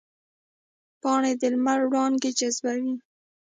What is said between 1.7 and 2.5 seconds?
وړانګې